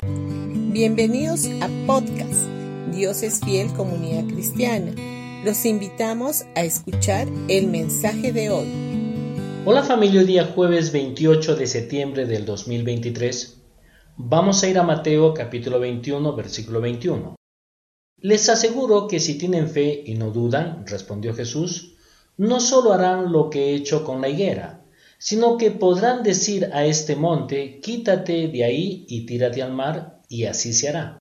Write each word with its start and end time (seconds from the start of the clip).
Bienvenidos 0.00 1.48
a 1.60 1.68
podcast 1.88 2.46
Dios 2.92 3.24
es 3.24 3.40
fiel 3.40 3.72
comunidad 3.72 4.32
cristiana. 4.32 4.92
Los 5.44 5.66
invitamos 5.66 6.44
a 6.54 6.62
escuchar 6.62 7.26
el 7.48 7.66
mensaje 7.66 8.32
de 8.32 8.48
hoy. 8.50 8.68
Hola 9.64 9.82
familia, 9.82 10.22
día 10.22 10.44
jueves 10.54 10.92
28 10.92 11.56
de 11.56 11.66
septiembre 11.66 12.26
del 12.26 12.44
2023. 12.44 13.60
Vamos 14.18 14.62
a 14.62 14.68
ir 14.68 14.78
a 14.78 14.84
Mateo 14.84 15.34
capítulo 15.34 15.80
21, 15.80 16.32
versículo 16.36 16.80
21. 16.80 17.34
Les 18.18 18.48
aseguro 18.48 19.08
que 19.08 19.18
si 19.18 19.36
tienen 19.36 19.68
fe 19.68 20.04
y 20.06 20.14
no 20.14 20.30
dudan, 20.30 20.86
respondió 20.86 21.34
Jesús, 21.34 21.96
no 22.36 22.60
solo 22.60 22.92
harán 22.92 23.32
lo 23.32 23.50
que 23.50 23.70
he 23.70 23.74
hecho 23.74 24.04
con 24.04 24.20
la 24.20 24.28
higuera, 24.28 24.84
sino 25.18 25.58
que 25.58 25.70
podrán 25.70 26.22
decir 26.22 26.70
a 26.72 26.84
este 26.84 27.16
monte, 27.16 27.80
quítate 27.80 28.48
de 28.48 28.64
ahí 28.64 29.04
y 29.08 29.26
tírate 29.26 29.62
al 29.62 29.72
mar, 29.72 30.22
y 30.28 30.44
así 30.44 30.72
se 30.72 30.88
hará. 30.88 31.18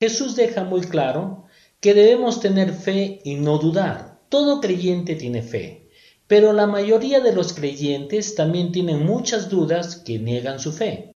Jesús 0.00 0.36
deja 0.36 0.64
muy 0.64 0.80
claro 0.82 1.44
que 1.80 1.94
debemos 1.94 2.40
tener 2.40 2.72
fe 2.72 3.20
y 3.24 3.34
no 3.34 3.58
dudar. 3.58 4.20
Todo 4.28 4.60
creyente 4.60 5.14
tiene 5.14 5.42
fe, 5.42 5.88
pero 6.26 6.52
la 6.52 6.66
mayoría 6.66 7.20
de 7.20 7.32
los 7.32 7.52
creyentes 7.52 8.34
también 8.34 8.72
tienen 8.72 9.04
muchas 9.04 9.48
dudas 9.48 9.96
que 9.96 10.18
niegan 10.18 10.60
su 10.60 10.72
fe. 10.72 11.12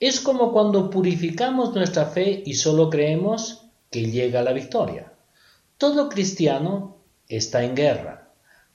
Es 0.00 0.20
como 0.20 0.52
cuando 0.52 0.90
purificamos 0.90 1.74
nuestra 1.74 2.06
fe 2.06 2.42
y 2.44 2.54
solo 2.54 2.88
creemos 2.88 3.68
que 3.90 4.10
llega 4.10 4.42
la 4.42 4.52
victoria. 4.52 5.12
Todo 5.76 6.08
cristiano 6.08 6.98
está 7.28 7.64
en 7.64 7.74
guerra. 7.74 8.27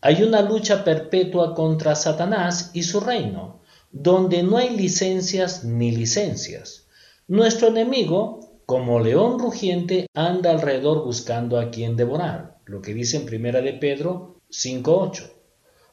Hay 0.05 0.21
una 0.21 0.41
lucha 0.41 0.83
perpetua 0.83 1.55
contra 1.55 1.95
Satanás 1.95 2.71
y 2.73 2.83
su 2.83 2.99
reino, 2.99 3.61
donde 3.89 4.43
no 4.43 4.57
hay 4.57 4.75
licencias 4.75 5.63
ni 5.63 5.91
licencias. 5.91 6.87
Nuestro 7.29 7.69
enemigo, 7.69 8.59
como 8.65 8.99
león 8.99 9.39
rugiente, 9.39 10.07
anda 10.13 10.51
alrededor 10.51 11.05
buscando 11.05 11.57
a 11.57 11.71
quien 11.71 11.95
devorar, 11.95 12.57
lo 12.65 12.81
que 12.81 12.93
dice 12.93 13.15
en 13.15 13.25
Primera 13.25 13.61
de 13.61 13.71
Pedro 13.71 14.41
5.8. 14.51 15.31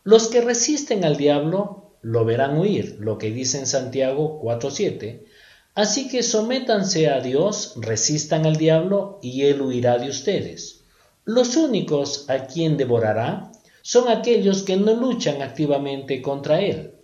Los 0.02 0.26
que 0.26 0.40
resisten 0.40 1.04
al 1.04 1.16
diablo 1.16 1.92
lo 2.02 2.24
verán 2.24 2.58
huir, 2.58 2.96
lo 2.98 3.16
que 3.16 3.30
dice 3.30 3.60
en 3.60 3.68
Santiago 3.68 4.42
4.7, 4.42 5.22
Así 5.76 6.08
que 6.08 6.24
sométanse 6.24 7.08
a 7.08 7.20
Dios, 7.20 7.74
resistan 7.76 8.44
al 8.44 8.56
diablo 8.56 9.20
y 9.22 9.42
él 9.42 9.62
huirá 9.62 9.98
de 9.98 10.08
ustedes. 10.08 10.80
Los 11.24 11.56
únicos 11.56 12.28
a 12.28 12.46
quien 12.46 12.76
devorará 12.76 13.52
son 13.82 14.08
aquellos 14.08 14.62
que 14.62 14.76
no 14.76 14.94
luchan 14.94 15.42
activamente 15.42 16.22
contra 16.22 16.60
él. 16.60 16.94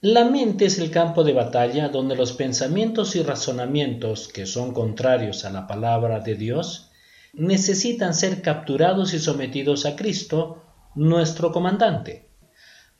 La 0.00 0.24
mente 0.24 0.66
es 0.66 0.78
el 0.78 0.90
campo 0.90 1.24
de 1.24 1.32
batalla 1.32 1.88
donde 1.88 2.16
los 2.16 2.32
pensamientos 2.32 3.16
y 3.16 3.22
razonamientos 3.22 4.28
que 4.28 4.46
son 4.46 4.72
contrarios 4.72 5.44
a 5.44 5.50
la 5.50 5.66
palabra 5.66 6.20
de 6.20 6.34
Dios 6.34 6.90
necesitan 7.32 8.14
ser 8.14 8.42
capturados 8.42 9.14
y 9.14 9.18
sometidos 9.18 9.86
a 9.86 9.96
Cristo, 9.96 10.62
nuestro 10.94 11.52
comandante. 11.52 12.28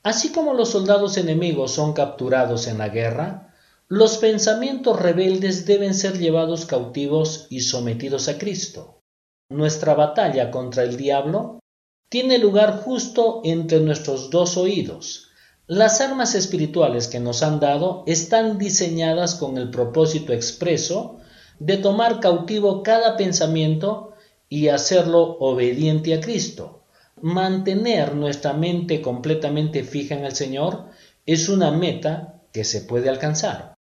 Así 0.03 0.31
como 0.31 0.53
los 0.53 0.69
soldados 0.69 1.17
enemigos 1.17 1.71
son 1.71 1.93
capturados 1.93 2.67
en 2.67 2.77
la 2.77 2.89
guerra, 2.89 3.53
los 3.87 4.17
pensamientos 4.17 5.01
rebeldes 5.01 5.65
deben 5.65 5.93
ser 5.93 6.17
llevados 6.17 6.65
cautivos 6.65 7.47
y 7.49 7.61
sometidos 7.61 8.27
a 8.27 8.37
Cristo. 8.37 9.01
Nuestra 9.49 9.93
batalla 9.93 10.51
contra 10.51 10.83
el 10.83 10.97
diablo 10.97 11.59
tiene 12.09 12.37
lugar 12.37 12.81
justo 12.83 13.41
entre 13.43 13.79
nuestros 13.79 14.29
dos 14.29 14.57
oídos. 14.57 15.29
Las 15.67 15.99
armas 15.99 16.35
espirituales 16.35 17.07
que 17.07 17.19
nos 17.19 17.43
han 17.43 17.59
dado 17.59 18.03
están 18.07 18.57
diseñadas 18.57 19.35
con 19.35 19.57
el 19.57 19.69
propósito 19.69 20.31
expreso 20.31 21.19
de 21.59 21.77
tomar 21.77 22.19
cautivo 22.21 22.83
cada 22.83 23.17
pensamiento 23.17 24.13
y 24.47 24.69
hacerlo 24.69 25.37
obediente 25.39 26.13
a 26.13 26.21
Cristo. 26.21 26.83
Mantener 27.21 28.15
nuestra 28.15 28.53
mente 28.53 29.01
completamente 29.01 29.83
fija 29.83 30.15
en 30.15 30.23
el 30.23 30.33
Señor 30.33 30.85
es 31.25 31.49
una 31.49 31.71
meta 31.71 32.41
que 32.53 32.63
se 32.63 32.81
puede 32.81 33.09
alcanzar. 33.09 33.73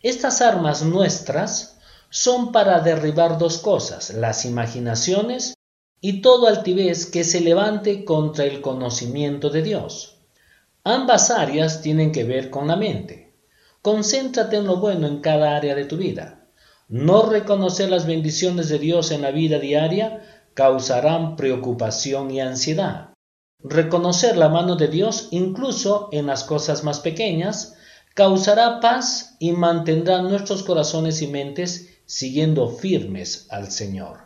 Estas 0.00 0.40
armas 0.40 0.82
nuestras 0.82 1.78
son 2.08 2.52
para 2.52 2.80
derribar 2.80 3.38
dos 3.38 3.58
cosas, 3.58 4.10
las 4.10 4.44
imaginaciones 4.46 5.55
y 6.08 6.20
todo 6.20 6.46
altivez 6.46 7.06
que 7.06 7.24
se 7.24 7.40
levante 7.40 8.04
contra 8.04 8.44
el 8.44 8.60
conocimiento 8.60 9.50
de 9.50 9.62
Dios. 9.62 10.18
Ambas 10.84 11.32
áreas 11.32 11.82
tienen 11.82 12.12
que 12.12 12.22
ver 12.22 12.48
con 12.48 12.68
la 12.68 12.76
mente. 12.76 13.34
Concéntrate 13.82 14.58
en 14.58 14.66
lo 14.66 14.76
bueno 14.76 15.08
en 15.08 15.18
cada 15.18 15.56
área 15.56 15.74
de 15.74 15.84
tu 15.84 15.96
vida. 15.96 16.46
No 16.86 17.28
reconocer 17.28 17.90
las 17.90 18.06
bendiciones 18.06 18.68
de 18.68 18.78
Dios 18.78 19.10
en 19.10 19.22
la 19.22 19.32
vida 19.32 19.58
diaria 19.58 20.22
causarán 20.54 21.34
preocupación 21.34 22.30
y 22.30 22.40
ansiedad. 22.40 23.10
Reconocer 23.64 24.36
la 24.36 24.48
mano 24.48 24.76
de 24.76 24.86
Dios 24.86 25.26
incluso 25.32 26.08
en 26.12 26.26
las 26.28 26.44
cosas 26.44 26.84
más 26.84 27.00
pequeñas 27.00 27.74
causará 28.14 28.78
paz 28.78 29.34
y 29.40 29.50
mantendrá 29.50 30.22
nuestros 30.22 30.62
corazones 30.62 31.20
y 31.20 31.26
mentes 31.26 31.98
siguiendo 32.06 32.68
firmes 32.68 33.48
al 33.50 33.72
Señor. 33.72 34.25